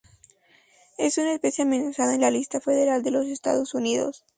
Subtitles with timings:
[0.97, 4.23] Es una especie amenazada en la lista federal de los Estados Unidos.